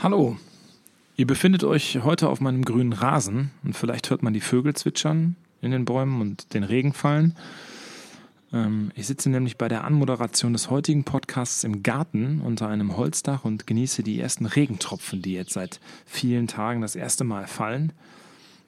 [0.00, 0.36] Hallo,
[1.16, 5.34] ihr befindet euch heute auf meinem grünen Rasen und vielleicht hört man die Vögel zwitschern
[5.60, 7.34] in den Bäumen und den Regen fallen.
[8.52, 13.44] Ähm, ich sitze nämlich bei der Anmoderation des heutigen Podcasts im Garten unter einem Holzdach
[13.44, 17.92] und genieße die ersten Regentropfen, die jetzt seit vielen Tagen das erste Mal fallen.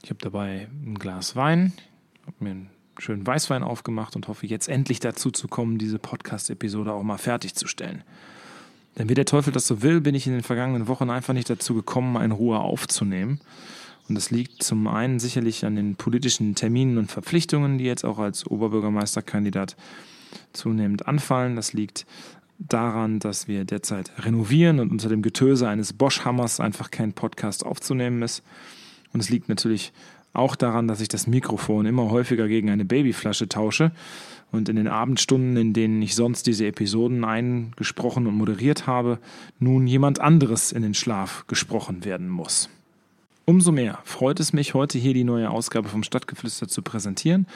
[0.03, 1.73] Ich habe dabei ein Glas Wein,
[2.27, 6.93] habe mir einen schönen Weißwein aufgemacht und hoffe jetzt endlich dazu zu kommen, diese Podcast-Episode
[6.93, 8.03] auch mal fertigzustellen.
[9.01, 11.49] Denn wie der Teufel das so will, bin ich in den vergangenen Wochen einfach nicht
[11.49, 13.41] dazu gekommen, mal in Ruhe aufzunehmen.
[14.11, 18.19] Und das liegt zum einen sicherlich an den politischen Terminen und Verpflichtungen, die jetzt auch
[18.19, 19.75] als Oberbürgermeisterkandidat
[20.53, 21.57] zunehmend anfallen.
[21.57, 22.05] Das liegt
[22.59, 28.21] daran, dass wir derzeit renovieren und unter dem Getöse eines Bosch-Hammers einfach kein Podcast aufzunehmen
[28.21, 28.43] ist.
[29.15, 29.95] Und es liegt natürlich
[30.35, 33.93] auch daran, dass ich das Mikrofon immer häufiger gegen eine Babyflasche tausche
[34.53, 39.19] und in den Abendstunden, in denen ich sonst diese Episoden eingesprochen und moderiert habe,
[39.59, 42.69] nun jemand anderes in den Schlaf gesprochen werden muss.
[43.45, 47.47] Umso mehr freut es mich, heute hier die neue Ausgabe vom Stadtgeflüster zu präsentieren.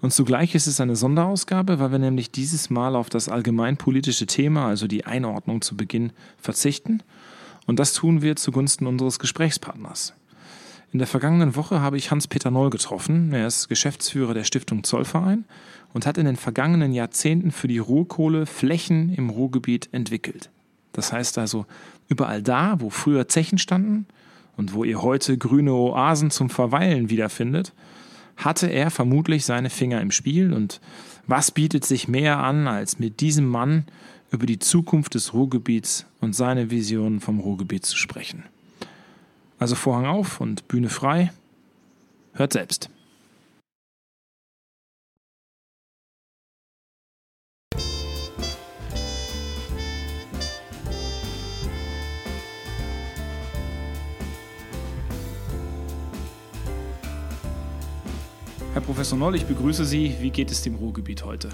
[0.00, 4.66] Und zugleich ist es eine Sonderausgabe, weil wir nämlich dieses Mal auf das allgemeinpolitische Thema,
[4.66, 7.02] also die Einordnung zu Beginn, verzichten.
[7.66, 10.14] Und das tun wir zugunsten unseres Gesprächspartners.
[10.92, 13.32] In der vergangenen Woche habe ich Hans-Peter Noll getroffen.
[13.32, 15.44] Er ist Geschäftsführer der Stiftung Zollverein
[15.96, 20.50] und hat in den vergangenen Jahrzehnten für die Ruhrkohle Flächen im Ruhrgebiet entwickelt.
[20.92, 21.64] Das heißt also,
[22.06, 24.04] überall da, wo früher Zechen standen
[24.58, 27.72] und wo ihr heute grüne Oasen zum Verweilen wiederfindet,
[28.36, 30.82] hatte er vermutlich seine Finger im Spiel und
[31.26, 33.86] was bietet sich mehr an, als mit diesem Mann
[34.30, 38.42] über die Zukunft des Ruhrgebiets und seine Visionen vom Ruhrgebiet zu sprechen.
[39.58, 41.32] Also Vorhang auf und Bühne frei.
[42.34, 42.90] Hört selbst.
[58.86, 60.14] Professor Noll, ich begrüße Sie.
[60.20, 61.48] Wie geht es dem Ruhrgebiet heute?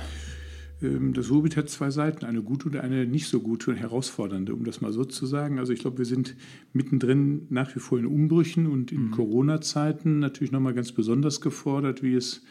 [0.83, 4.53] Ähm, das Ruhrgebiet hat zwei Seiten, eine gute und eine nicht so gute und herausfordernde,
[4.53, 5.59] um das mal so zu sagen.
[5.59, 6.37] Also ich glaube, wir sind
[6.75, 9.11] mittendrin nach wie vor in Umbrüchen und in mhm.
[9.13, 12.43] Corona-Zeiten natürlich nochmal ganz besonders gefordert, wie es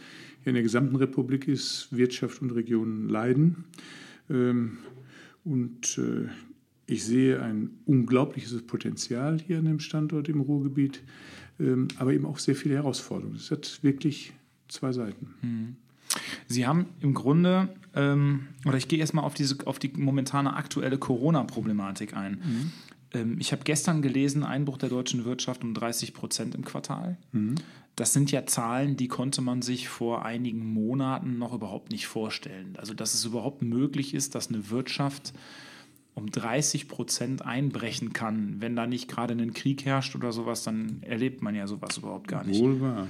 [0.46, 1.90] in der gesamten Republik ist.
[1.92, 3.66] Wirtschaft und Regionen leiden.
[4.32, 4.80] Ähm,
[5.44, 6.28] und äh,
[6.88, 11.04] ich sehe ein unglaubliches Potenzial hier an dem Standort im Ruhrgebiet,
[11.60, 13.36] ähm, aber eben auch sehr viele Herausforderungen.
[13.36, 14.34] Es hat wirklich
[14.72, 15.34] zwei Seiten.
[15.42, 15.76] Mhm.
[16.48, 22.16] Sie haben im Grunde, ähm, oder ich gehe erstmal auf, auf die momentane aktuelle Corona-Problematik
[22.16, 22.32] ein.
[22.32, 22.72] Mhm.
[23.14, 27.18] Ähm, ich habe gestern gelesen, Einbruch der deutschen Wirtschaft um 30 Prozent im Quartal.
[27.32, 27.56] Mhm.
[27.96, 32.76] Das sind ja Zahlen, die konnte man sich vor einigen Monaten noch überhaupt nicht vorstellen.
[32.78, 35.34] Also, dass es überhaupt möglich ist, dass eine Wirtschaft
[36.14, 41.02] um 30 Prozent einbrechen kann, wenn da nicht gerade ein Krieg herrscht oder sowas, dann
[41.04, 42.60] erlebt man ja sowas überhaupt gar nicht.
[42.60, 43.08] Wohl wahr.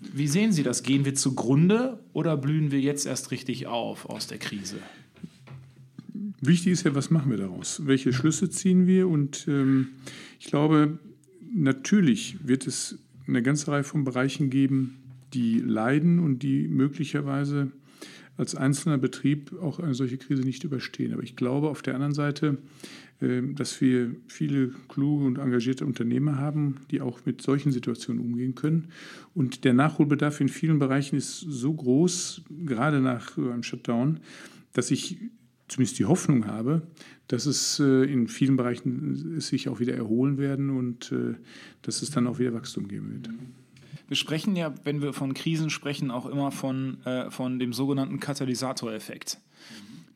[0.00, 0.82] Wie sehen Sie das?
[0.82, 4.76] Gehen wir zugrunde oder blühen wir jetzt erst richtig auf aus der Krise?
[6.40, 7.82] Wichtig ist ja, was machen wir daraus?
[7.84, 9.08] Welche Schlüsse ziehen wir?
[9.08, 9.88] Und ähm,
[10.38, 10.98] ich glaube,
[11.54, 14.96] natürlich wird es eine ganze Reihe von Bereichen geben,
[15.34, 17.70] die leiden und die möglicherweise
[18.38, 21.12] als einzelner Betrieb auch eine solche Krise nicht überstehen.
[21.12, 22.56] Aber ich glaube auf der anderen Seite,
[23.20, 28.88] dass wir viele kluge und engagierte Unternehmer haben, die auch mit solchen Situationen umgehen können.
[29.34, 34.20] Und der Nachholbedarf in vielen Bereichen ist so groß, gerade nach einem Shutdown,
[34.72, 35.18] dass ich
[35.70, 36.82] zumindest die Hoffnung habe,
[37.28, 41.34] dass es äh, in vielen Bereichen sich auch wieder erholen werden und äh,
[41.82, 43.30] dass es dann auch wieder Wachstum geben wird.
[44.08, 48.18] Wir sprechen ja, wenn wir von Krisen sprechen, auch immer von, äh, von dem sogenannten
[48.18, 49.38] Katalysatoreffekt.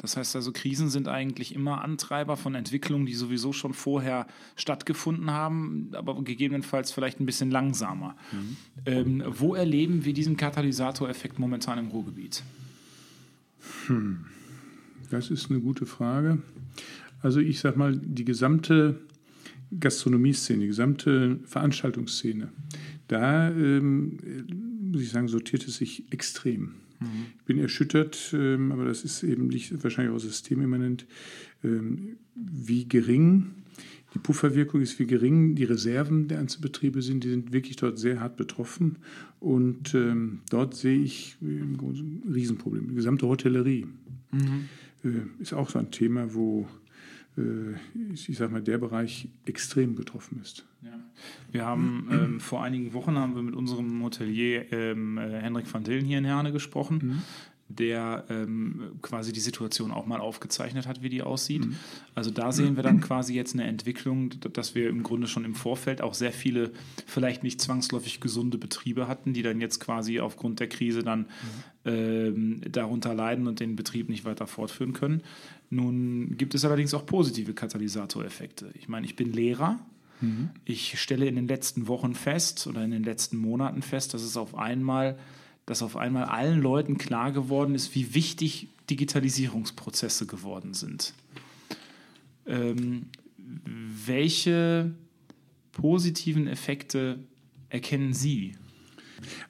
[0.04, 5.30] Das heißt also, Krisen sind eigentlich immer Antreiber von Entwicklungen, die sowieso schon vorher stattgefunden
[5.30, 8.14] haben, aber gegebenenfalls vielleicht ein bisschen langsamer.
[8.30, 8.56] Mhm.
[8.84, 12.42] Ähm, wo erleben wir diesen Katalysatoreffekt momentan im Ruhrgebiet?
[13.86, 14.26] Hm.
[15.08, 16.42] Das ist eine gute Frage.
[17.22, 19.00] Also ich sage mal, die gesamte
[19.80, 22.52] Gastronomie-Szene, die gesamte Veranstaltungsszene,
[23.08, 24.18] da ähm,
[24.92, 26.74] muss ich sagen, sortiert es sich extrem.
[27.04, 27.26] Mhm.
[27.38, 31.06] Ich bin erschüttert, ähm, aber das ist eben nicht wahrscheinlich auch systemimmanent,
[31.62, 33.50] ähm, wie gering
[34.14, 37.24] die Pufferwirkung ist, wie gering die Reserven der Einzelbetriebe sind.
[37.24, 38.98] Die sind wirklich dort sehr hart betroffen.
[39.40, 42.88] Und ähm, dort sehe ich ein Riesenproblem.
[42.88, 43.86] Die gesamte Hotellerie
[44.30, 44.68] mhm.
[45.04, 46.83] äh, ist auch so ein Thema, wo äh,
[47.36, 50.64] ich sage mal, der Bereich extrem betroffen ist.
[50.82, 51.00] Ja.
[51.50, 55.82] Wir haben ähm, vor einigen Wochen haben wir mit unserem Hotelier ähm, äh, Henrik van
[55.82, 57.22] Dillen hier in Herne gesprochen.
[57.78, 61.64] Der ähm, quasi die Situation auch mal aufgezeichnet hat, wie die aussieht.
[61.64, 61.76] Mhm.
[62.14, 65.54] Also da sehen wir dann quasi jetzt eine Entwicklung, dass wir im Grunde schon im
[65.54, 66.72] Vorfeld auch sehr viele
[67.06, 71.90] vielleicht nicht zwangsläufig gesunde Betriebe hatten, die dann jetzt quasi aufgrund der Krise dann mhm.
[71.90, 75.22] ähm, darunter leiden und den Betrieb nicht weiter fortführen können.
[75.70, 78.70] Nun gibt es allerdings auch positive Katalysatoreffekte.
[78.74, 79.80] Ich meine, ich bin Lehrer.
[80.20, 80.50] Mhm.
[80.64, 84.36] Ich stelle in den letzten Wochen fest oder in den letzten Monaten fest, dass es
[84.36, 85.18] auf einmal
[85.66, 91.14] dass auf einmal allen Leuten klar geworden ist, wie wichtig Digitalisierungsprozesse geworden sind.
[92.46, 93.06] Ähm,
[94.06, 94.94] welche
[95.72, 97.18] positiven Effekte
[97.70, 98.56] erkennen Sie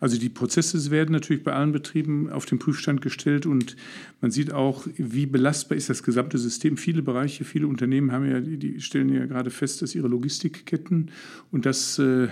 [0.01, 3.77] also die Prozesse werden natürlich bei allen Betrieben auf den Prüfstand gestellt und
[4.21, 6.77] man sieht auch, wie belastbar ist das gesamte System.
[6.77, 11.11] Viele Bereiche, viele Unternehmen haben ja, die stellen ja gerade fest, dass ihre Logistikketten
[11.51, 12.29] und dass äh,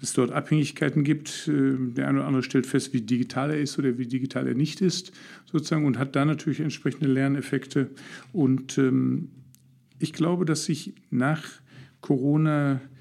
[0.00, 1.48] es dort Abhängigkeiten gibt.
[1.48, 4.54] Äh, der eine oder andere stellt fest, wie digital er ist oder wie digital er
[4.54, 5.12] nicht ist,
[5.50, 7.90] sozusagen, und hat da natürlich entsprechende Lerneffekte.
[8.32, 9.28] Und ähm,
[9.98, 11.42] ich glaube, dass sich nach
[12.00, 12.93] Corona ähm,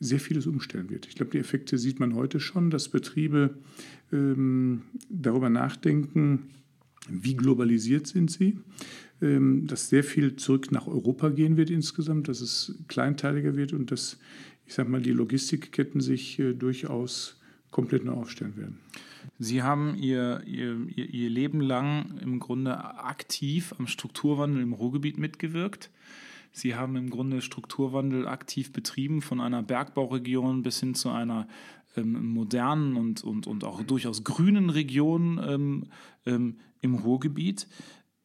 [0.00, 1.06] sehr vieles umstellen wird.
[1.06, 3.58] Ich glaube, die Effekte sieht man heute schon, dass Betriebe
[4.12, 6.50] ähm, darüber nachdenken,
[7.08, 8.58] wie globalisiert sind sie,
[9.20, 13.90] ähm, dass sehr viel zurück nach Europa gehen wird insgesamt, dass es kleinteiliger wird und
[13.90, 14.18] dass,
[14.66, 17.40] ich sage mal, die Logistikketten sich äh, durchaus
[17.70, 18.78] komplett neu aufstellen werden.
[19.38, 25.90] Sie haben ihr, ihr, ihr Leben lang im Grunde aktiv am Strukturwandel im Ruhrgebiet mitgewirkt.
[26.58, 31.46] Sie haben im Grunde Strukturwandel aktiv betrieben, von einer Bergbauregion bis hin zu einer
[31.96, 35.84] ähm, modernen und, und, und auch durchaus grünen Region ähm,
[36.26, 37.68] ähm, im Ruhrgebiet.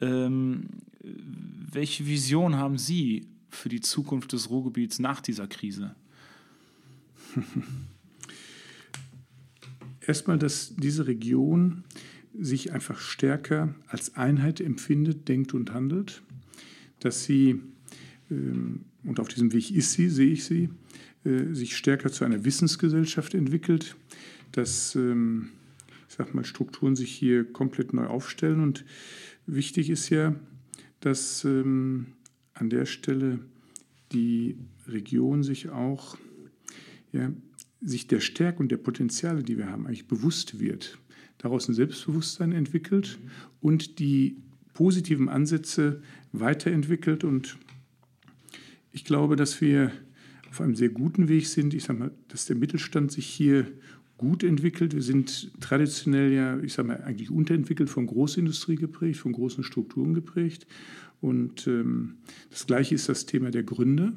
[0.00, 0.68] Ähm,
[1.00, 5.94] welche Vision haben Sie für die Zukunft des Ruhrgebiets nach dieser Krise?
[10.00, 11.84] Erstmal, dass diese Region
[12.36, 16.22] sich einfach stärker als Einheit empfindet, denkt und handelt,
[16.98, 17.60] dass sie
[18.30, 20.70] und auf diesem Weg ist sie, sehe ich sie,
[21.24, 23.96] äh, sich stärker zu einer Wissensgesellschaft entwickelt,
[24.52, 25.50] dass, ähm,
[26.08, 28.60] ich sag mal, Strukturen sich hier komplett neu aufstellen.
[28.60, 28.84] Und
[29.46, 30.34] wichtig ist ja,
[31.00, 32.06] dass ähm,
[32.54, 33.40] an der Stelle
[34.12, 34.56] die
[34.86, 36.16] Region sich auch,
[37.12, 37.32] ja,
[37.80, 40.98] sich der Stärke und der Potenziale, die wir haben, eigentlich bewusst wird,
[41.38, 43.18] daraus ein Selbstbewusstsein entwickelt
[43.60, 44.38] und die
[44.72, 47.58] positiven Ansätze weiterentwickelt und
[48.94, 49.90] ich glaube, dass wir
[50.48, 51.74] auf einem sehr guten Weg sind.
[51.74, 53.66] Ich sage mal, dass der Mittelstand sich hier
[54.18, 54.94] gut entwickelt.
[54.94, 60.14] Wir sind traditionell ja, ich sage mal, eigentlich unterentwickelt von Großindustrie geprägt, von großen Strukturen
[60.14, 60.68] geprägt.
[61.20, 62.18] Und ähm,
[62.50, 64.12] das Gleiche ist das Thema der Gründer,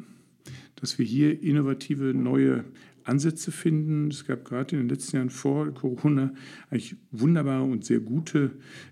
[0.76, 2.64] dass wir hier innovative neue
[3.04, 4.10] Ansätze finden.
[4.12, 6.36] Es gab gerade in den letzten Jahren vor Corona
[6.70, 8.52] eigentlich wunderbare und sehr gute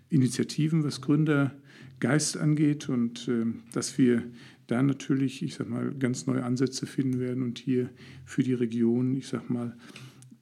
[0.09, 4.23] Initiativen, was Gründergeist angeht und äh, dass wir
[4.67, 7.89] da natürlich, ich sag mal, ganz neue Ansätze finden werden und hier
[8.25, 9.75] für die Region, ich sag mal,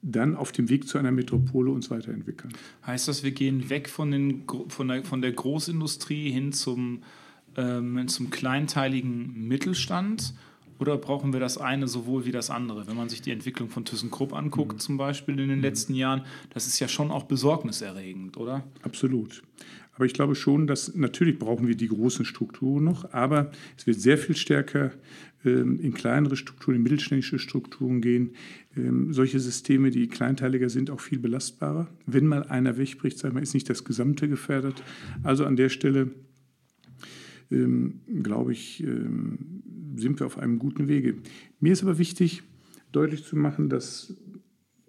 [0.02, 2.52] dann auf dem Weg zu einer Metropole uns weiterentwickeln.
[2.86, 7.02] Heißt das, wir gehen weg von, den, von, der, von der Großindustrie hin zum,
[7.56, 10.34] ähm, zum kleinteiligen Mittelstand?
[10.78, 12.86] Oder brauchen wir das eine sowohl wie das andere?
[12.86, 14.78] Wenn man sich die Entwicklung von ThyssenKrupp anguckt, mhm.
[14.78, 15.64] zum Beispiel in den mhm.
[15.64, 18.64] letzten Jahren, das ist ja schon auch besorgniserregend, oder?
[18.82, 19.42] Absolut.
[19.94, 24.00] Aber ich glaube schon, dass natürlich brauchen wir die großen Strukturen noch, aber es wird
[24.00, 24.92] sehr viel stärker
[25.44, 28.32] ähm, in kleinere Strukturen, in mittelständische Strukturen gehen.
[28.76, 31.88] Ähm, solche Systeme, die kleinteiliger sind, auch viel belastbarer.
[32.06, 34.82] Wenn mal einer wegbricht, sagen wir, ist nicht das Gesamte gefährdet.
[35.22, 36.10] Also an der Stelle
[37.50, 38.84] ähm, glaube ich,
[39.96, 41.16] sind wir auf einem guten Wege.
[41.60, 42.42] Mir ist aber wichtig,
[42.90, 44.14] deutlich zu machen, dass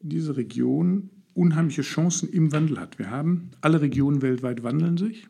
[0.01, 2.97] diese Region unheimliche Chancen im Wandel hat.
[2.97, 5.27] Wir haben, alle Regionen weltweit wandeln sich.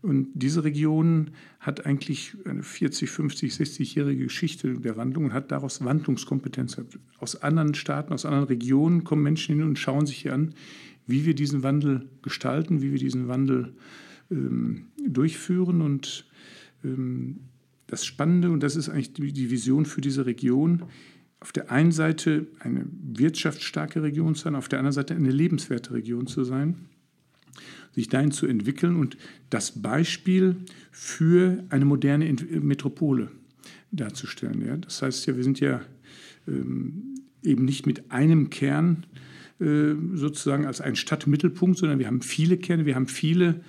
[0.00, 5.84] Und diese Region hat eigentlich eine 40, 50, 60-jährige Geschichte der Wandlung und hat daraus
[5.84, 6.80] Wandlungskompetenz.
[7.18, 10.54] Aus anderen Staaten, aus anderen Regionen kommen Menschen hin und schauen sich hier an,
[11.06, 13.74] wie wir diesen Wandel gestalten, wie wir diesen Wandel
[14.30, 15.80] ähm, durchführen.
[15.82, 16.26] Und
[16.84, 17.40] ähm,
[17.88, 20.84] das Spannende, und das ist eigentlich die Vision für diese Region,
[21.40, 25.94] auf der einen Seite eine wirtschaftsstarke Region zu sein, auf der anderen Seite eine lebenswerte
[25.94, 26.76] Region zu sein,
[27.92, 29.16] sich dahin zu entwickeln und
[29.50, 30.56] das Beispiel
[30.90, 33.30] für eine moderne Metropole
[33.92, 34.66] darzustellen.
[34.66, 34.76] Ja?
[34.76, 35.80] Das heißt ja, wir sind ja
[36.46, 39.06] ähm, eben nicht mit einem Kern
[39.60, 43.60] äh, sozusagen als ein Stadtmittelpunkt, sondern wir haben viele Kerne, wir haben viele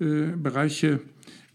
[0.00, 1.00] äh, Bereiche,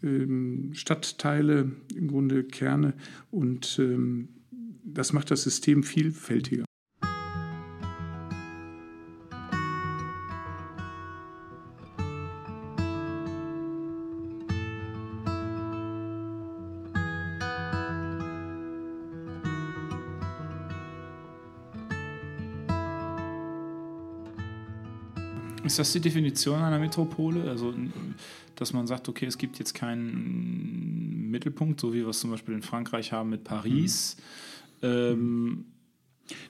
[0.02, 0.26] äh,
[0.72, 2.94] Stadtteile, im Grunde Kerne
[3.30, 4.28] und ähm,
[4.98, 6.64] das macht das System vielfältiger.
[25.64, 27.48] Ist das die Definition einer Metropole?
[27.48, 27.72] Also,
[28.56, 32.54] dass man sagt, okay, es gibt jetzt keinen Mittelpunkt, so wie wir es zum Beispiel
[32.54, 34.16] in Frankreich haben mit Paris.
[34.18, 34.22] Mhm
[34.82, 35.64] ähm,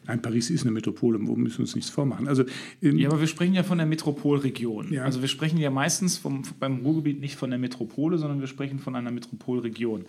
[0.07, 2.29] Nein, Paris ist eine Metropole, wo müssen wir uns nichts vormachen.
[2.29, 2.45] Also,
[2.81, 4.93] ja, aber wir sprechen ja von der Metropolregion.
[4.93, 5.05] Ja.
[5.05, 8.79] Also wir sprechen ja meistens vom, beim Ruhrgebiet nicht von der Metropole, sondern wir sprechen
[8.79, 10.07] von einer Metropolregion.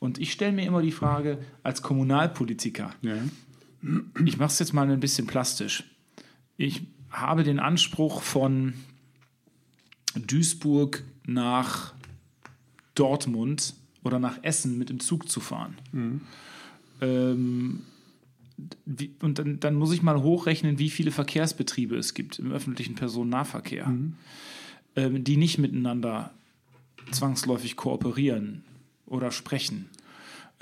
[0.00, 3.14] Und ich stelle mir immer die Frage, als Kommunalpolitiker, ja.
[4.24, 5.84] ich mache es jetzt mal ein bisschen plastisch.
[6.56, 8.74] Ich habe den Anspruch von
[10.14, 11.94] Duisburg nach
[12.94, 15.76] Dortmund oder nach Essen mit dem Zug zu fahren.
[15.92, 16.22] Mhm.
[17.02, 17.82] Ähm,
[18.86, 22.94] wie, und dann, dann, muss ich mal hochrechnen, wie viele Verkehrsbetriebe es gibt im öffentlichen
[22.94, 24.14] Personennahverkehr, mhm.
[24.96, 26.32] ähm, die nicht miteinander
[27.10, 28.62] zwangsläufig kooperieren
[29.06, 29.88] oder sprechen.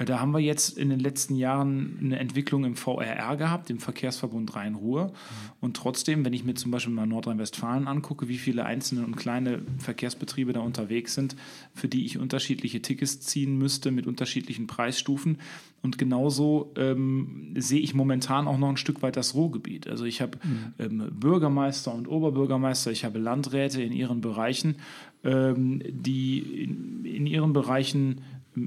[0.00, 3.78] Äh, da haben wir jetzt in den letzten Jahren eine Entwicklung im VRR gehabt, im
[3.78, 5.06] Verkehrsverbund Rhein-Ruhr.
[5.06, 5.12] Mhm.
[5.60, 9.62] Und trotzdem, wenn ich mir zum Beispiel mal Nordrhein-Westfalen angucke, wie viele einzelne und kleine
[9.78, 11.36] Verkehrsbetriebe da unterwegs sind,
[11.74, 15.38] für die ich unterschiedliche Tickets ziehen müsste mit unterschiedlichen Preisstufen.
[15.82, 19.86] Und genauso ähm, sehe ich momentan auch noch ein Stück weit das Ruhrgebiet.
[19.86, 20.74] Also ich habe mhm.
[20.78, 24.76] ähm, Bürgermeister und Oberbürgermeister, ich habe Landräte in ihren Bereichen,
[25.24, 28.20] ähm, die in, in ihren Bereichen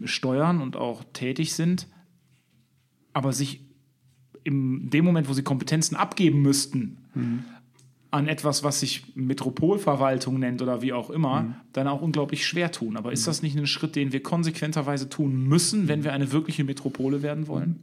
[0.06, 1.88] steuern und auch tätig sind,
[3.14, 3.62] aber sich
[4.44, 7.46] in dem Moment, wo sie Kompetenzen abgeben müssten, mhm.
[8.12, 11.56] an etwas, was sich Metropolverwaltung nennt oder wie auch immer, mhm.
[11.74, 12.98] dann auch unglaublich schwer tun.
[12.98, 13.26] Aber ist mhm.
[13.28, 17.48] das nicht ein Schritt, den wir konsequenterweise tun müssen, wenn wir eine wirkliche Metropole werden
[17.48, 17.80] wollen?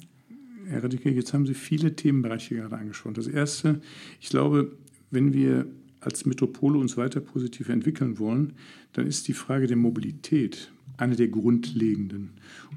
[0.66, 3.14] Herr Radicke, jetzt haben Sie viele Themenbereiche gerade angesprochen.
[3.14, 3.80] Das erste,
[4.20, 4.76] ich glaube,
[5.10, 5.66] wenn wir
[6.00, 8.54] als Metropole uns weiter positiv entwickeln wollen,
[8.92, 12.30] dann ist die Frage der Mobilität eine der grundlegenden.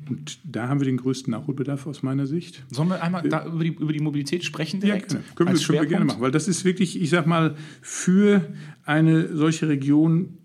[0.09, 2.63] Und da haben wir den größten Nachholbedarf aus meiner Sicht.
[2.69, 5.13] Sollen wir einmal äh, über, die, über die Mobilität sprechen direkt?
[5.13, 8.47] Ja, können, wir, können wir gerne machen, weil das ist wirklich, ich sag mal, für
[8.85, 10.37] eine solche Region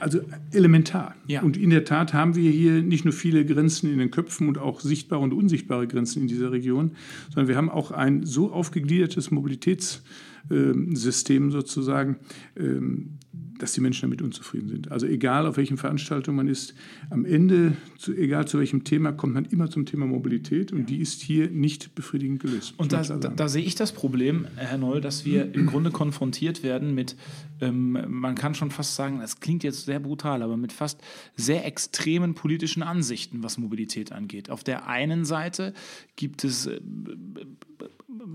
[0.00, 0.20] also
[0.52, 1.14] elementar.
[1.26, 1.40] Ja.
[1.42, 4.58] Und in der Tat haben wir hier nicht nur viele Grenzen in den Köpfen und
[4.58, 6.96] auch sichtbare und unsichtbare Grenzen in dieser Region,
[7.28, 12.16] sondern wir haben auch ein so aufgegliedertes Mobilitätssystem sozusagen,
[12.56, 13.18] ähm,
[13.62, 14.90] dass die Menschen damit unzufrieden sind.
[14.90, 16.74] Also egal, auf welchen Veranstaltungen man ist,
[17.10, 20.98] am Ende, zu, egal zu welchem Thema, kommt man immer zum Thema Mobilität und die
[20.98, 22.74] ist hier nicht befriedigend gelöst.
[22.76, 26.62] Und da, da, da, sehe ich das Problem, Herr Noll, dass wir im Grunde konfrontiert
[26.62, 27.16] werden mit,
[27.60, 31.00] ähm, man kann schon fast sagen, das klingt jetzt sehr brutal, aber mit fast
[31.36, 34.50] sehr extremen politischen Ansichten, was Mobilität angeht.
[34.50, 35.74] Auf der einen Seite
[36.16, 36.80] gibt es, äh,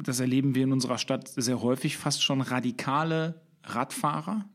[0.04, 4.46] das erleben wir in unserer Stadt sehr häufig, fast schon radikale Radfahrer,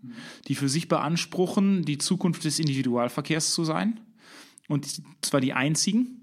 [0.49, 4.00] die für sich beanspruchen, die Zukunft des Individualverkehrs zu sein.
[4.69, 6.21] Und zwar die einzigen.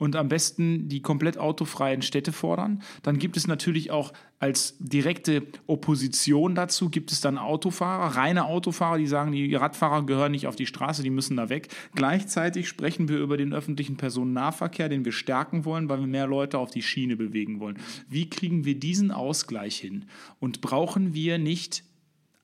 [0.00, 2.82] Und am besten die komplett autofreien Städte fordern.
[3.02, 8.96] Dann gibt es natürlich auch als direkte Opposition dazu, gibt es dann Autofahrer, reine Autofahrer,
[8.96, 11.68] die sagen, die Radfahrer gehören nicht auf die Straße, die müssen da weg.
[11.94, 16.56] Gleichzeitig sprechen wir über den öffentlichen Personennahverkehr, den wir stärken wollen, weil wir mehr Leute
[16.56, 17.78] auf die Schiene bewegen wollen.
[18.08, 20.06] Wie kriegen wir diesen Ausgleich hin?
[20.38, 21.84] Und brauchen wir nicht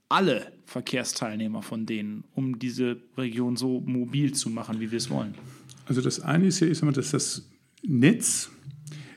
[0.08, 5.34] alle Verkehrsteilnehmer von denen, um diese Region so mobil zu machen, wie wir es wollen?
[5.86, 7.48] Also das eine ist ja, ist immer, dass das
[7.82, 8.50] Netz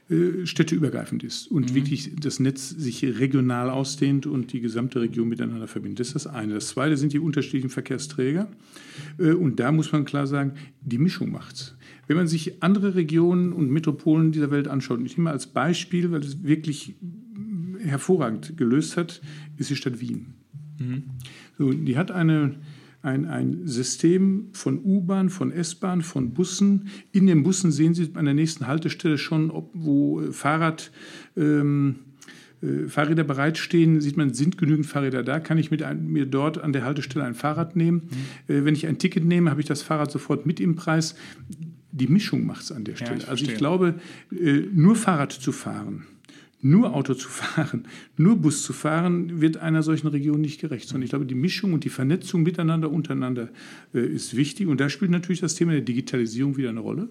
[0.09, 1.75] äh, städteübergreifend ist und mhm.
[1.75, 5.99] wirklich das Netz sich regional ausdehnt und die gesamte Region miteinander verbindet.
[5.99, 6.55] Das ist das eine.
[6.55, 8.49] Das zweite sind die unterschiedlichen Verkehrsträger.
[9.19, 11.75] Äh, und da muss man klar sagen, die Mischung macht's.
[12.07, 16.11] Wenn man sich andere Regionen und Metropolen dieser Welt anschaut, ich nehme mal als Beispiel,
[16.11, 16.95] weil es wirklich
[17.79, 19.21] hervorragend gelöst hat,
[19.57, 20.38] ist die Stadt Wien.
[21.57, 22.55] So, die hat eine,
[23.01, 26.89] ein, ein System von U-Bahn, von S-Bahn, von Bussen.
[27.11, 30.91] In den Bussen sehen Sie an der nächsten Haltestelle schon, ob, wo äh, Fahrrad,
[31.37, 31.95] ähm,
[32.61, 36.57] äh, Fahrräder bereitstehen, sieht man, sind genügend Fahrräder da, kann ich mit ein, mir dort
[36.57, 38.09] an der Haltestelle ein Fahrrad nehmen.
[38.47, 38.53] Mhm.
[38.53, 41.15] Äh, wenn ich ein Ticket nehme, habe ich das Fahrrad sofort mit im Preis.
[41.91, 43.11] Die Mischung macht es an der Stelle.
[43.11, 43.95] Ja, ich also ich glaube,
[44.31, 46.05] äh, nur Fahrrad zu fahren,
[46.61, 47.87] nur Auto zu fahren,
[48.17, 50.89] nur Bus zu fahren, wird einer solchen Region nicht gerecht.
[50.89, 53.49] Sondern ich glaube, die Mischung und die Vernetzung miteinander, untereinander
[53.93, 54.67] äh, ist wichtig.
[54.67, 57.09] Und da spielt natürlich das Thema der Digitalisierung wieder eine Rolle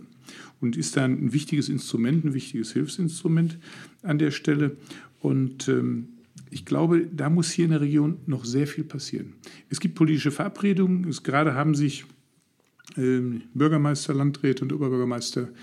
[0.61, 3.59] und ist dann ein wichtiges Instrument, ein wichtiges Hilfsinstrument
[4.03, 4.77] an der Stelle.
[5.21, 6.09] Und ähm,
[6.51, 9.35] ich glaube, da muss hier in der Region noch sehr viel passieren.
[9.71, 11.09] Es gibt politische Verabredungen.
[11.09, 12.05] Es, gerade haben sich
[12.97, 15.55] ähm, Bürgermeister, Landräte und Oberbürgermeister ähm,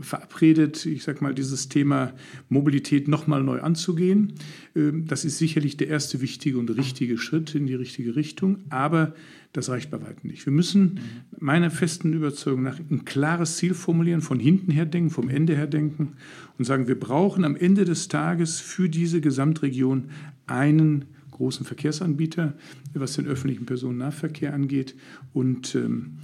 [0.00, 2.12] verabredet, ich sage mal, dieses Thema
[2.48, 4.34] Mobilität nochmal neu anzugehen.
[4.74, 9.14] Ähm, das ist sicherlich der erste wichtige und richtige Schritt in die richtige Richtung, aber
[9.52, 10.44] das reicht bei weitem nicht.
[10.44, 11.00] Wir müssen
[11.38, 15.66] meiner festen Überzeugung nach ein klares Ziel formulieren, von hinten her denken, vom Ende her
[15.66, 16.12] denken
[16.58, 20.10] und sagen, wir brauchen am Ende des Tages für diese Gesamtregion
[20.46, 22.54] einen großen Verkehrsanbieter,
[22.94, 24.94] was den öffentlichen Personennahverkehr angeht.
[25.32, 26.18] Und ähm,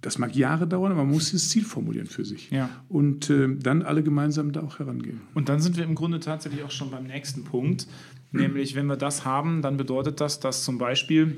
[0.00, 2.50] das mag Jahre dauern, aber man muss das Ziel formulieren für sich.
[2.50, 2.70] Ja.
[2.88, 5.20] Und äh, dann alle gemeinsam da auch herangehen.
[5.34, 7.86] Und dann sind wir im Grunde tatsächlich auch schon beim nächsten Punkt.
[8.32, 11.36] Nämlich, wenn wir das haben, dann bedeutet das, dass zum Beispiel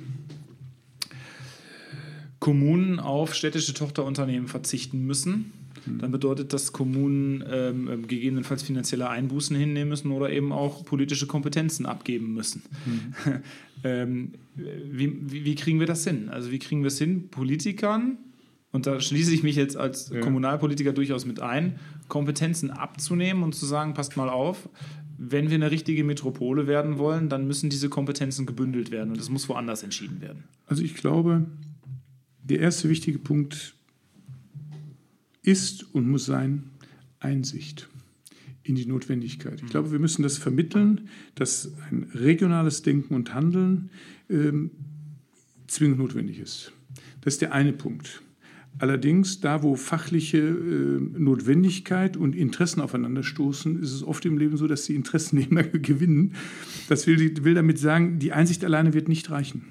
[2.38, 5.52] Kommunen auf städtische Tochterunternehmen verzichten müssen.
[5.86, 11.26] Dann bedeutet das, Kommunen ähm, ähm, gegebenenfalls finanzielle Einbußen hinnehmen müssen oder eben auch politische
[11.26, 12.62] Kompetenzen abgeben müssen.
[12.86, 13.32] Mhm.
[13.84, 16.28] ähm, wie, wie, wie, kriegen wir das hin?
[16.28, 18.18] Also wie kriegen wir es hin, Politikern,
[18.72, 20.20] und da schließe ich mich jetzt als ja.
[20.20, 24.68] Kommunalpolitiker durchaus mit ein, Kompetenzen abzunehmen und zu sagen, passt mal auf,
[25.18, 29.30] wenn wir eine richtige Metropole werden wollen, dann müssen diese Kompetenzen gebündelt werden und es
[29.30, 30.44] muss woanders entschieden werden.
[30.66, 31.46] Also ich glaube,
[32.42, 33.74] der erste wichtige Punkt
[35.42, 36.70] ist und muss sein
[37.20, 37.88] Einsicht
[38.64, 39.60] in die Notwendigkeit.
[39.62, 43.90] Ich glaube, wir müssen das vermitteln, dass ein regionales Denken und Handeln
[44.30, 44.70] ähm,
[45.66, 46.72] zwingend notwendig ist.
[47.20, 48.22] Das ist der eine Punkt.
[48.78, 54.66] Allerdings, da wo fachliche äh, Notwendigkeit und Interessen aufeinanderstoßen, ist es oft im Leben so,
[54.66, 56.34] dass die Interessen immer gewinnen.
[56.88, 59.64] Das will, will damit sagen, die Einsicht alleine wird nicht reichen.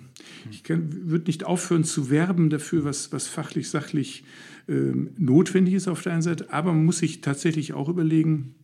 [0.50, 4.24] Ich würde nicht aufhören zu werben dafür, was, was fachlich, sachlich
[4.68, 8.56] äh, notwendig ist auf der einen Seite, aber man muss sich tatsächlich auch überlegen,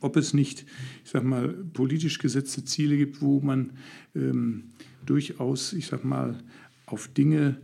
[0.00, 0.64] ob es nicht,
[1.04, 3.72] ich sag mal, politisch gesetzte Ziele gibt, wo man
[4.14, 4.64] ähm,
[5.04, 6.38] durchaus, ich sag mal,
[6.86, 7.58] auf Dinge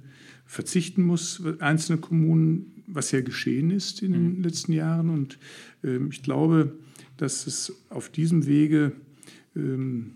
[0.51, 4.43] verzichten muss, einzelne Kommunen, was ja geschehen ist in den mhm.
[4.43, 5.09] letzten Jahren.
[5.09, 5.39] Und
[5.85, 6.77] ähm, ich glaube,
[7.19, 8.91] dass es auf diesem Wege
[9.55, 10.15] ähm,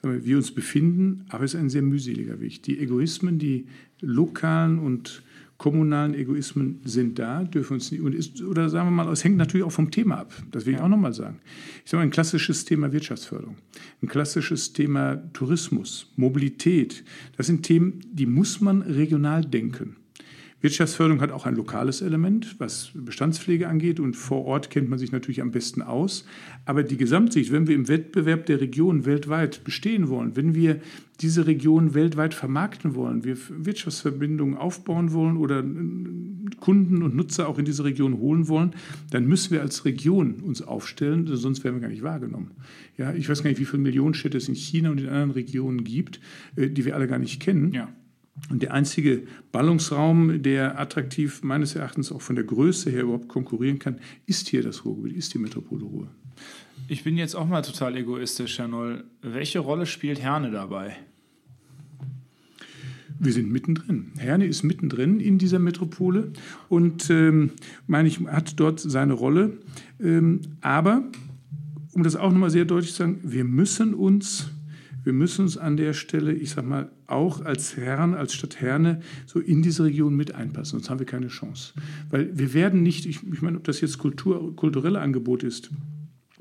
[0.00, 2.62] wir, wir uns befinden, aber es ist ein sehr mühseliger Weg.
[2.62, 3.66] Die Egoismen, die
[4.00, 5.22] lokalen und
[5.58, 9.36] kommunalen Egoismen sind da, dürfen uns nicht, und ist, oder sagen wir mal, es hängt
[9.36, 10.32] natürlich auch vom Thema ab.
[10.50, 11.38] Das will ich auch nochmal sagen.
[11.84, 13.56] Ich sage mal, ein klassisches Thema Wirtschaftsförderung,
[14.02, 17.04] ein klassisches Thema Tourismus, Mobilität,
[17.36, 19.96] das sind Themen, die muss man regional denken.
[20.62, 25.10] Wirtschaftsförderung hat auch ein lokales Element, was Bestandspflege angeht und vor Ort kennt man sich
[25.10, 26.24] natürlich am besten aus.
[26.64, 30.80] Aber die Gesamtsicht, wenn wir im Wettbewerb der Regionen weltweit bestehen wollen, wenn wir
[31.20, 35.64] diese Region weltweit vermarkten wollen, wir Wirtschaftsverbindungen aufbauen wollen oder äh,
[36.60, 38.72] Kunden und Nutzer auch in diese Region holen wollen,
[39.10, 42.52] dann müssen wir als Region uns aufstellen, sonst werden wir gar nicht wahrgenommen.
[42.96, 45.32] Ja, ich weiß gar nicht, wie viele Millionen Städte es in China und in anderen
[45.32, 46.20] Regionen gibt,
[46.54, 47.72] äh, die wir alle gar nicht kennen.
[47.72, 47.88] Ja.
[48.48, 53.78] Und der einzige Ballungsraum, der attraktiv meines Erachtens auch von der Größe her überhaupt konkurrieren
[53.78, 56.08] kann, ist hier das Ruhrgebiet, ist die Metropole Ruhr.
[56.88, 59.04] Ich bin jetzt auch mal total egoistisch, Herr Noll.
[59.20, 60.96] Welche Rolle spielt Herne dabei?
[63.18, 64.12] Wir sind mittendrin.
[64.18, 66.32] Herne ist mittendrin in dieser Metropole
[66.68, 67.52] und ähm,
[67.86, 69.58] meine ich, hat dort seine Rolle.
[70.00, 71.04] Ähm, aber,
[71.92, 74.50] um das auch nochmal sehr deutlich zu sagen, wir müssen uns
[75.04, 79.00] wir müssen uns an der Stelle, ich sag mal, auch als Herren, als Stadt Herne
[79.26, 81.74] so in diese Region mit einpassen, sonst haben wir keine Chance.
[82.10, 85.70] Weil wir werden nicht, ich, ich meine, ob das jetzt Kultur, kulturelle Angebot ist,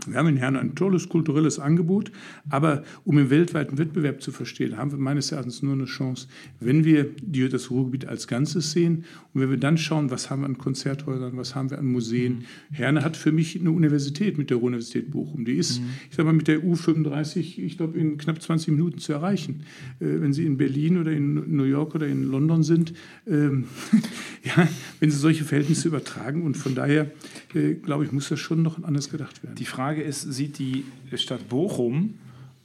[0.08, 2.12] wir haben in Herne ein tolles kulturelles Angebot,
[2.50, 6.28] aber um im weltweiten Wettbewerb zu verstehen, haben wir meines Erachtens nur eine Chance,
[6.60, 10.42] wenn wir die, das Ruhrgebiet als Ganzes sehen und wenn wir dann schauen, was haben
[10.42, 12.40] wir an Konzerthäusern, was haben wir an Museen.
[12.72, 12.76] Mhm.
[12.76, 15.46] Herne hat für mich eine Universität mit der Ruhr-Universität Bochum.
[15.46, 15.90] Die ist, mhm.
[16.10, 19.64] ich sage mal, mit der U35, ich glaube, in knapp 20 Minuten zu erreichen.
[20.00, 22.94] Äh, wenn Sie in Berlin oder in New York oder in London sind,
[23.28, 23.66] ähm,
[24.44, 24.68] ja,
[25.00, 27.12] wenn Sie solche Verhältnisse übertragen und von daher,
[27.54, 29.56] äh, glaube ich, muss das schon noch anders gedacht werden.
[29.56, 32.14] Die Frage Frage ist, sieht die Stadt Bochum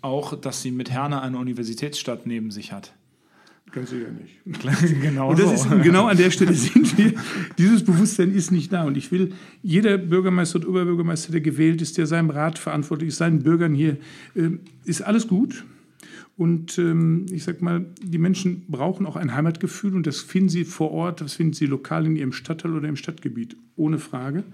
[0.01, 2.95] auch, dass sie mit Herne eine Universitätsstadt neben sich hat?
[3.73, 5.01] Ganz sicher nicht.
[5.03, 5.75] genau und das so.
[5.75, 7.15] ist, genau an der Stelle sind wir.
[7.59, 8.85] Dieses Bewusstsein ist nicht da.
[8.85, 13.17] Und ich will, jeder Bürgermeister und Oberbürgermeister, der gewählt ist, der seinem Rat verantwortlich ist,
[13.17, 13.97] seinen Bürgern hier,
[14.37, 14.51] äh,
[14.85, 15.65] ist alles gut.
[16.37, 20.65] Und ähm, ich sage mal, die Menschen brauchen auch ein Heimatgefühl und das finden sie
[20.65, 24.45] vor Ort, das finden sie lokal in ihrem Stadtteil oder im Stadtgebiet, ohne Frage.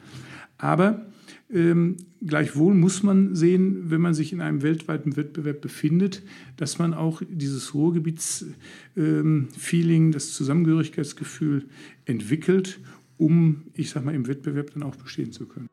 [0.57, 1.05] Aber
[1.53, 6.23] ähm, gleichwohl muss man sehen, wenn man sich in einem weltweiten Wettbewerb befindet,
[6.57, 11.67] dass man auch dieses Ruhrgebietsfeeling, ähm, das Zusammengehörigkeitsgefühl
[12.05, 12.81] entwickelt,
[13.19, 15.69] um, ich sage mal, im Wettbewerb dann auch bestehen zu können.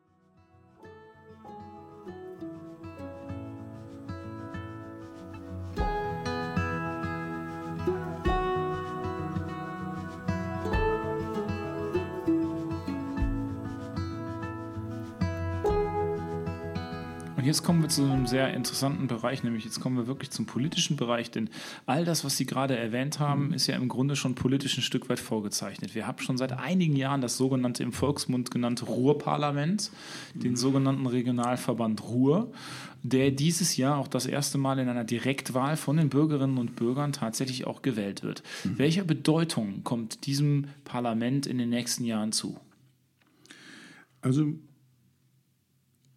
[17.50, 20.96] Jetzt kommen wir zu einem sehr interessanten Bereich, nämlich jetzt kommen wir wirklich zum politischen
[20.96, 21.50] Bereich, denn
[21.84, 25.08] all das, was Sie gerade erwähnt haben, ist ja im Grunde schon politisch ein Stück
[25.08, 25.96] weit vorgezeichnet.
[25.96, 29.90] Wir haben schon seit einigen Jahren das sogenannte im Volksmund genannte Ruhrparlament,
[30.34, 32.52] den sogenannten Regionalverband Ruhr,
[33.02, 37.12] der dieses Jahr auch das erste Mal in einer Direktwahl von den Bürgerinnen und Bürgern
[37.12, 38.44] tatsächlich auch gewählt wird.
[38.62, 38.78] Mhm.
[38.78, 42.58] Welcher Bedeutung kommt diesem Parlament in den nächsten Jahren zu?
[44.22, 44.52] Also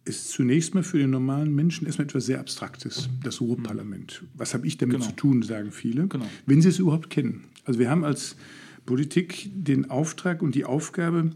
[0.04, 4.24] ist zunächst mal für den normalen Menschen erstmal etwas sehr Abstraktes, das Ruhrparlament.
[4.34, 5.06] Was habe ich damit genau.
[5.06, 6.26] zu tun, sagen viele, genau.
[6.46, 7.44] wenn sie es überhaupt kennen.
[7.64, 8.36] Also wir haben als
[8.84, 11.30] Politik den Auftrag und die Aufgabe,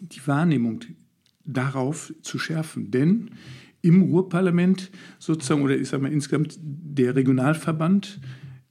[0.00, 0.80] die Wahrnehmung
[1.44, 2.90] darauf zu schärfen.
[2.90, 3.30] Denn
[3.82, 8.20] im Ruhrparlament sozusagen, oder ich sage mal insgesamt, der Regionalverband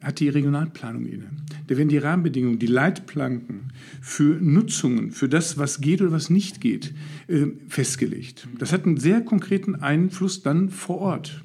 [0.08, 1.30] hat die Regionalplanung inne.
[1.68, 6.62] Da werden die Rahmenbedingungen, die Leitplanken für Nutzungen, für das, was geht oder was nicht
[6.62, 6.94] geht,
[7.28, 8.48] äh, festgelegt.
[8.58, 11.44] Das hat einen sehr konkreten Einfluss dann vor Ort.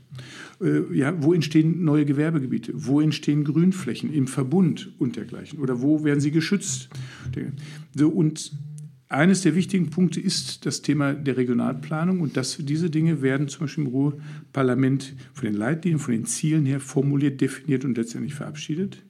[0.61, 2.72] Äh, ja, wo entstehen neue Gewerbegebiete?
[2.75, 5.59] Wo entstehen Grünflächen im Verbund und dergleichen?
[5.59, 6.88] Oder wo werden sie geschützt?
[7.98, 8.53] Und
[9.12, 13.61] eines der wichtigen Punkte ist das Thema der Regionalplanung und das, diese Dinge werden zum
[13.61, 19.03] Beispiel im Ruhrparlament von den Leitlinien, von den Zielen her formuliert, definiert und letztendlich verabschiedet.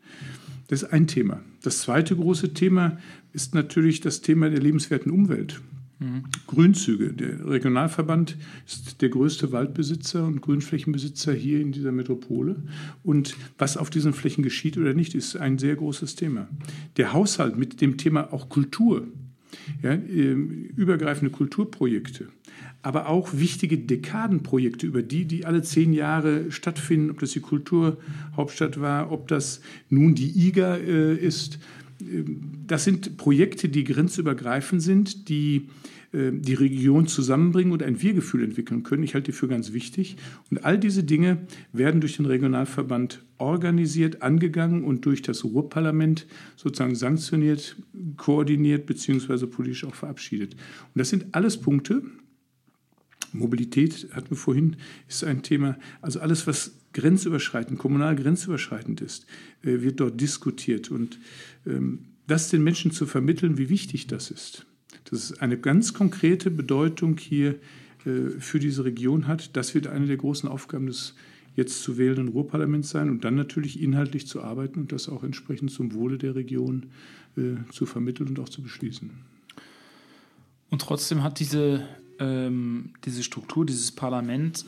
[0.68, 1.40] Das ist ein Thema.
[1.62, 2.98] Das zweite große Thema
[3.32, 5.60] ist natürlich das Thema der lebenswerten Umwelt.
[5.98, 6.24] Mhm.
[6.46, 7.12] Grünzüge.
[7.12, 8.36] Der Regionalverband
[8.66, 12.62] ist der größte Waldbesitzer und Grünflächenbesitzer hier in dieser Metropole.
[13.02, 16.48] Und was auf diesen Flächen geschieht oder nicht, ist ein sehr großes Thema.
[16.96, 19.06] Der Haushalt mit dem Thema auch Kultur
[19.82, 22.28] ja, ähm, übergreifende Kulturprojekte,
[22.82, 28.80] aber auch wichtige Dekadenprojekte, über die, die alle zehn Jahre stattfinden, ob das die Kulturhauptstadt
[28.80, 31.58] war, ob das nun die IGA äh, ist.
[32.00, 35.68] Ähm, das sind Projekte, die grenzübergreifend sind, die
[36.12, 39.02] die Region zusammenbringen und ein Wir-Gefühl entwickeln können.
[39.02, 40.16] Ich halte die für ganz wichtig.
[40.50, 46.94] Und all diese Dinge werden durch den Regionalverband organisiert, angegangen und durch das Ruhrparlament sozusagen
[46.94, 47.76] sanktioniert,
[48.18, 49.46] koordiniert bzw.
[49.46, 50.52] politisch auch verabschiedet.
[50.52, 52.02] Und das sind alles Punkte.
[53.32, 54.76] Mobilität hatten wir vorhin,
[55.08, 55.78] ist ein Thema.
[56.02, 59.24] Also alles, was grenzüberschreitend, kommunal grenzüberschreitend ist,
[59.62, 60.90] äh, wird dort diskutiert.
[60.90, 61.18] Und
[61.66, 64.66] ähm, das den Menschen zu vermitteln, wie wichtig das ist
[65.12, 67.56] dass es eine ganz konkrete Bedeutung hier
[68.06, 69.56] äh, für diese Region hat.
[69.56, 71.14] Das wird eine der großen Aufgaben des
[71.54, 75.70] jetzt zu wählenden Ruhrparlaments sein und dann natürlich inhaltlich zu arbeiten und das auch entsprechend
[75.70, 76.86] zum Wohle der Region
[77.36, 79.10] äh, zu vermitteln und auch zu beschließen.
[80.70, 81.86] Und trotzdem hat diese,
[82.18, 84.64] ähm, diese Struktur, dieses Parlament,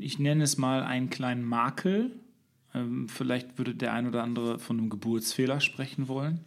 [0.00, 2.10] ich nenne es mal einen kleinen Makel.
[2.74, 6.40] Ähm, vielleicht würde der ein oder andere von einem Geburtsfehler sprechen wollen.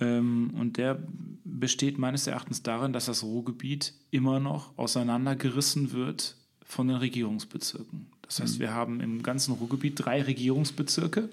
[0.00, 1.02] Ähm, und der
[1.44, 8.06] besteht meines Erachtens darin, dass das Ruhrgebiet immer noch auseinandergerissen wird von den Regierungsbezirken.
[8.22, 8.60] Das heißt, mhm.
[8.60, 11.28] wir haben im ganzen Ruhrgebiet drei Regierungsbezirke,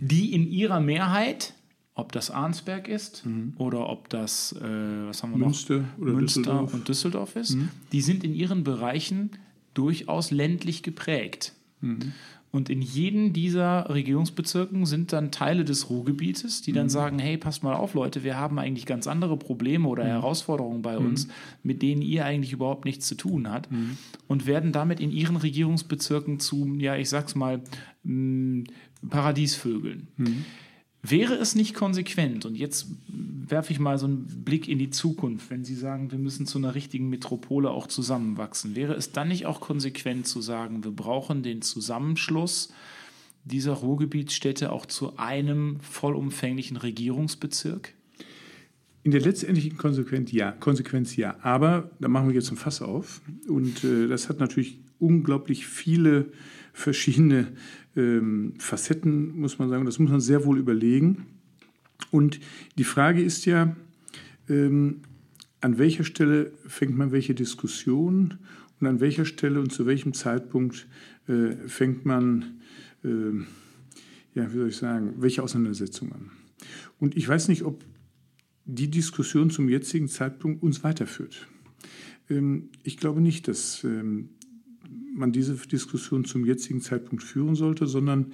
[0.00, 1.54] die in ihrer Mehrheit,
[1.94, 3.54] ob das Arnsberg ist mhm.
[3.58, 5.98] oder ob das, äh, was haben wir Münster noch?
[5.98, 6.74] Oder Münster Düsseldorf.
[6.74, 7.68] und Düsseldorf ist, mhm.
[7.92, 9.30] die sind in ihren Bereichen
[9.74, 11.52] durchaus ländlich geprägt.
[11.80, 12.12] Mhm.
[12.52, 16.90] Und in jedem dieser Regierungsbezirken sind dann Teile des Ruhrgebietes, die dann mhm.
[16.90, 20.08] sagen, hey, passt mal auf, Leute, wir haben eigentlich ganz andere Probleme oder mhm.
[20.08, 21.06] Herausforderungen bei mhm.
[21.06, 21.28] uns,
[21.62, 23.70] mit denen ihr eigentlich überhaupt nichts zu tun habt.
[23.70, 23.96] Mhm.
[24.26, 27.60] Und werden damit in ihren Regierungsbezirken zu, ja, ich sag's mal,
[28.02, 28.64] mh,
[29.08, 30.08] Paradiesvögeln.
[31.02, 35.50] Wäre es nicht konsequent, und jetzt werfe ich mal so einen Blick in die Zukunft,
[35.50, 39.46] wenn Sie sagen, wir müssen zu einer richtigen Metropole auch zusammenwachsen, wäre es dann nicht
[39.46, 42.72] auch konsequent zu sagen, wir brauchen den Zusammenschluss
[43.44, 47.94] dieser Ruhrgebietsstädte auch zu einem vollumfänglichen Regierungsbezirk?
[49.02, 51.36] In der letztendlichen Konsequenz ja, Konsequenz ja.
[51.40, 53.22] Aber da machen wir jetzt ein Fass auf.
[53.48, 56.32] Und äh, das hat natürlich unglaublich viele
[56.72, 57.48] verschiedene
[57.96, 59.84] ähm, Facetten, muss man sagen.
[59.84, 61.26] Das muss man sehr wohl überlegen.
[62.10, 62.40] Und
[62.78, 63.76] die Frage ist ja,
[64.48, 65.02] ähm,
[65.60, 68.38] an welcher Stelle fängt man welche Diskussion
[68.80, 70.88] und an welcher Stelle und zu welchem Zeitpunkt
[71.28, 72.60] äh, fängt man,
[73.04, 73.08] äh,
[74.34, 76.30] ja, wie soll ich sagen, welche Auseinandersetzung an.
[76.98, 77.84] Und ich weiß nicht, ob
[78.64, 81.46] die Diskussion zum jetzigen Zeitpunkt uns weiterführt.
[82.28, 84.30] Ähm, ich glaube nicht, dass ähm,
[85.20, 88.32] man diese Diskussion zum jetzigen Zeitpunkt führen sollte, sondern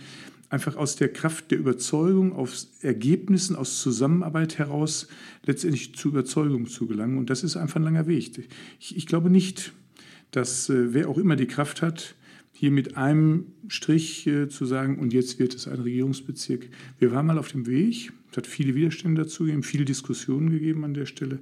[0.48, 5.08] einfach aus der Kraft der Überzeugung, aus Ergebnissen, aus Zusammenarbeit heraus
[5.44, 7.18] letztendlich zu Überzeugung zu gelangen.
[7.18, 8.48] Und das ist einfach ein langer Weg.
[8.78, 9.72] Ich, ich glaube nicht,
[10.30, 12.14] dass äh, wer auch immer die Kraft hat,
[12.52, 16.68] hier mit einem Strich äh, zu sagen, und jetzt wird es ein Regierungsbezirk.
[16.98, 20.84] Wir waren mal auf dem Weg, es hat viele Widerstände dazu gegeben, viele Diskussionen gegeben
[20.84, 21.38] an der Stelle.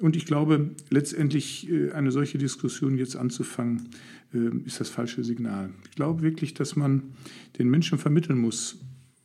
[0.00, 3.88] Und ich glaube, letztendlich äh, eine solche Diskussion jetzt anzufangen,
[4.34, 5.70] äh, ist das falsche Signal.
[5.88, 7.14] Ich glaube wirklich, dass man
[7.58, 8.78] den Menschen vermitteln muss,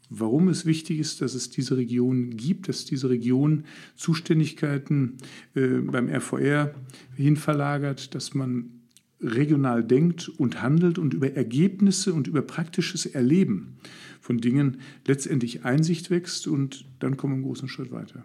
[0.10, 5.18] warum es wichtig ist, dass es diese Region gibt, dass diese Region Zuständigkeiten
[5.56, 6.74] äh, beim RVR
[7.16, 8.82] hinverlagert, dass man
[9.20, 13.78] regional denkt und handelt und über Ergebnisse und über praktisches Erleben
[14.20, 18.24] von Dingen letztendlich Einsicht wächst und dann kommen wir einen großen Schritt weiter.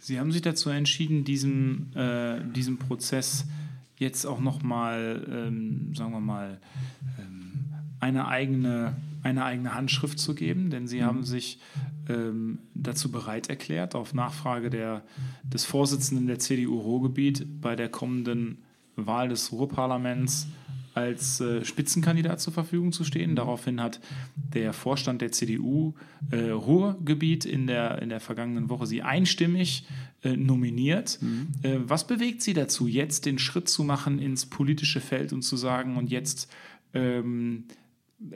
[0.00, 3.44] Sie haben sich dazu entschieden, diesem, äh, diesem Prozess
[3.98, 6.58] jetzt auch nochmal, ähm, sagen wir mal,
[7.18, 7.52] ähm,
[8.00, 11.04] eine, eigene, eine eigene Handschrift zu geben, denn Sie mhm.
[11.04, 11.60] haben sich
[12.08, 15.02] ähm, dazu bereit erklärt, auf Nachfrage der,
[15.44, 18.58] des Vorsitzenden der CDU Ruhrgebiet bei der kommenden
[18.96, 20.48] Wahl des Ruhrparlaments
[21.00, 23.36] als äh, Spitzenkandidat zur Verfügung zu stehen.
[23.36, 24.00] Daraufhin hat
[24.36, 25.94] der Vorstand der CDU
[26.30, 29.86] äh, Ruhrgebiet in der, in der vergangenen Woche sie einstimmig
[30.22, 31.18] äh, nominiert.
[31.20, 31.48] Mhm.
[31.62, 35.56] Äh, was bewegt Sie dazu, jetzt den Schritt zu machen ins politische Feld und zu
[35.56, 36.50] sagen, und jetzt
[36.94, 37.64] ähm,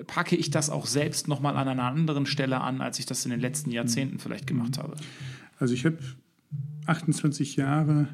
[0.07, 3.31] packe ich das auch selbst nochmal an einer anderen Stelle an, als ich das in
[3.31, 4.96] den letzten Jahrzehnten vielleicht gemacht habe?
[5.59, 5.98] Also ich habe
[6.87, 8.09] 28 Jahre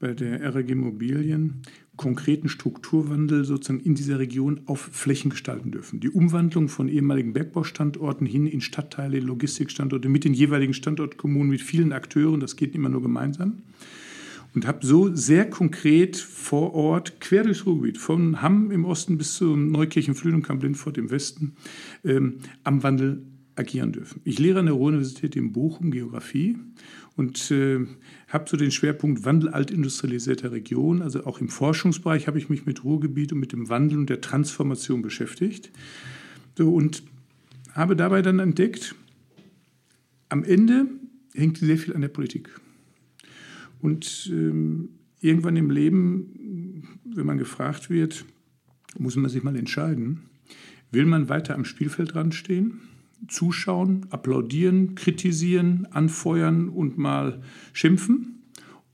[0.00, 1.62] bei der RG Immobilien
[2.02, 6.00] konkreten Strukturwandel sozusagen in dieser Region auf Flächen gestalten dürfen.
[6.00, 11.92] Die Umwandlung von ehemaligen Bergbaustandorten hin in Stadtteile, Logistikstandorte mit den jeweiligen Standortkommunen, mit vielen
[11.92, 13.62] Akteuren, das geht immer nur gemeinsam.
[14.54, 19.34] Und habe so sehr konkret vor Ort, quer durchs Ruhrgebiet, von Hamm im Osten bis
[19.34, 21.52] zu Neukirchen-Flühen und Kamp-Lindfort im Westen,
[22.04, 23.22] ähm, am Wandel
[23.54, 24.20] agieren dürfen.
[24.24, 26.56] Ich lehre an der Ruhr-Universität in Bochum Geografie
[27.16, 27.86] und äh,
[28.28, 31.02] habe so den Schwerpunkt Wandel altindustrialisierter Region.
[31.02, 34.20] Also auch im Forschungsbereich habe ich mich mit Ruhrgebiet und mit dem Wandel und der
[34.20, 35.70] Transformation beschäftigt.
[36.56, 37.02] So, und
[37.72, 38.94] habe dabei dann entdeckt,
[40.28, 40.86] am Ende
[41.34, 42.48] hängt sehr viel an der Politik.
[43.80, 48.24] Und ähm, irgendwann im Leben, wenn man gefragt wird,
[48.98, 50.22] muss man sich mal entscheiden,
[50.90, 52.80] will man weiter am Spielfeld dran stehen
[53.28, 58.42] zuschauen, applaudieren, kritisieren, anfeuern und mal schimpfen?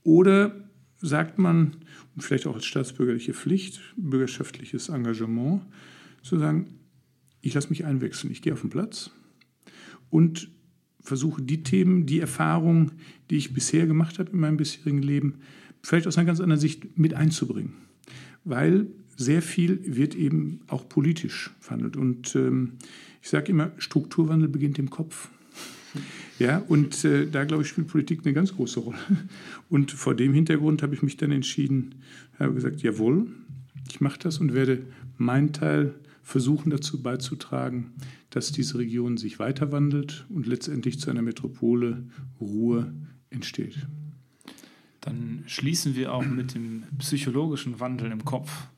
[0.03, 1.77] Oder sagt man,
[2.17, 5.61] vielleicht auch als staatsbürgerliche Pflicht, bürgerschaftliches Engagement,
[6.21, 6.67] zu sagen,
[7.41, 9.11] ich lasse mich einwechseln, ich gehe auf den Platz
[10.09, 10.49] und
[11.01, 12.91] versuche die Themen, die Erfahrungen,
[13.29, 15.35] die ich bisher gemacht habe in meinem bisherigen Leben,
[15.81, 17.73] vielleicht aus einer ganz anderen Sicht mit einzubringen.
[18.43, 18.87] Weil
[19.19, 21.97] sehr viel wird eben auch politisch verhandelt.
[21.97, 22.77] Und ähm,
[23.21, 25.29] ich sage immer, Strukturwandel beginnt im Kopf.
[26.37, 28.97] Ja, und äh, da glaube ich, spielt Politik eine ganz große Rolle.
[29.69, 31.95] Und vor dem Hintergrund habe ich mich dann entschieden,
[32.39, 33.27] habe gesagt, jawohl,
[33.89, 34.83] ich mache das und werde
[35.17, 37.91] meinen Teil versuchen dazu beizutragen,
[38.29, 42.05] dass diese Region sich weiterwandelt und letztendlich zu einer Metropole
[42.39, 42.93] Ruhe
[43.31, 43.75] entsteht.
[45.01, 48.69] Dann schließen wir auch mit dem psychologischen Wandel im Kopf.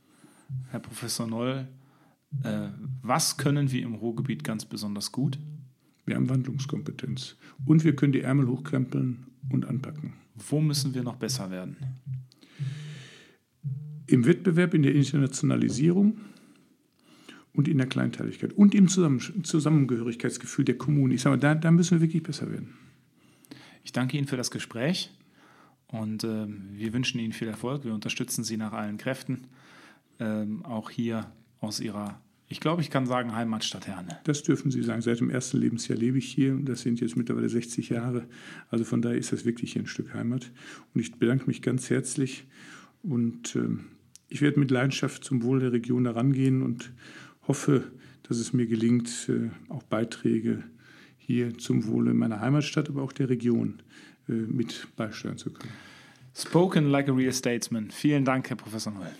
[0.69, 1.67] Herr Professor Noll,
[2.43, 2.67] äh,
[3.01, 5.37] was können wir im Ruhrgebiet ganz besonders gut?
[6.05, 7.35] Wir haben Wandlungskompetenz
[7.65, 10.13] und wir können die Ärmel hochkrempeln und anpacken.
[10.35, 11.77] Wo müssen wir noch besser werden?
[14.07, 16.17] Im Wettbewerb, in der Internationalisierung
[17.53, 21.13] und in der Kleinteiligkeit und im Zusammengehörigkeitsgefühl der Kommunen.
[21.13, 22.73] Ich sage mal, da, da, müssen wir wirklich besser werden.
[23.83, 25.11] Ich danke Ihnen für das Gespräch
[25.87, 27.83] und äh, wir wünschen Ihnen viel Erfolg.
[27.83, 29.47] Wir unterstützen Sie nach allen Kräften,
[30.21, 34.19] ähm, auch hier aus Ihrer, ich glaube, ich kann sagen, Heimatstadt Herne.
[34.23, 35.01] Das dürfen Sie sagen.
[35.01, 38.27] Seit dem ersten Lebensjahr lebe ich hier das sind jetzt mittlerweile 60 Jahre.
[38.69, 40.51] Also von daher ist das wirklich ein Stück Heimat.
[40.93, 42.45] Und ich bedanke mich ganz herzlich
[43.01, 43.67] und äh,
[44.29, 46.93] ich werde mit Leidenschaft zum Wohl der Region herangehen und
[47.47, 47.91] hoffe,
[48.23, 50.63] dass es mir gelingt, äh, auch Beiträge
[51.17, 53.81] hier zum Wohle meiner Heimatstadt, aber auch der Region
[54.29, 55.73] äh, mit beisteuern zu können.
[56.35, 57.91] Spoken like a real statesman.
[57.91, 59.11] Vielen Dank, Herr Professor Noel.